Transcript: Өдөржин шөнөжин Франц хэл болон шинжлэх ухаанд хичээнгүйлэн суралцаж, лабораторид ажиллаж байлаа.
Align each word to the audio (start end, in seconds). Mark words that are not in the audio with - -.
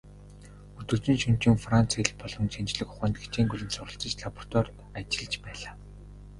Өдөржин 0.83 1.17
шөнөжин 1.21 1.55
Франц 1.65 1.89
хэл 1.95 2.11
болон 2.21 2.47
шинжлэх 2.53 2.89
ухаанд 2.93 3.15
хичээнгүйлэн 3.21 3.71
суралцаж, 3.75 4.11
лабораторид 4.21 4.77
ажиллаж 4.99 5.33
байлаа. 5.45 5.73